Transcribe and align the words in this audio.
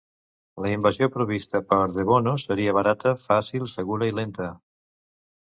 La 0.63 0.69
invasió 0.75 1.09
prevista 1.17 1.61
per 1.73 1.79
De 1.97 2.07
Bono 2.11 2.35
seria 2.45 2.73
barata, 2.79 3.13
fàcil, 3.27 3.71
segura 3.77 4.11
i 4.13 4.17
lenta. 4.23 4.53